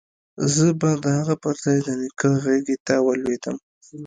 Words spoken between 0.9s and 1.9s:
د هغه پر ځاى د